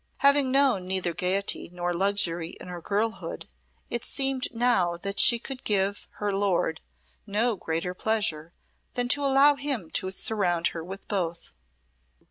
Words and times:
Having 0.17 0.49
known 0.51 0.87
neither 0.87 1.13
gayety 1.13 1.69
nor 1.71 1.93
luxury 1.93 2.55
in 2.59 2.67
her 2.69 2.81
girlhood, 2.81 3.47
it 3.87 4.03
seemed 4.03 4.47
now 4.51 4.97
that 4.97 5.19
she 5.19 5.37
could 5.37 5.63
give 5.63 6.07
her 6.13 6.33
lord 6.33 6.81
no 7.27 7.55
greater 7.55 7.93
pleasure 7.93 8.51
than 8.95 9.07
to 9.09 9.23
allow 9.23 9.53
him 9.53 9.91
to 9.91 10.09
surround 10.09 10.69
her 10.69 10.83
with 10.83 11.07
both. 11.07 11.53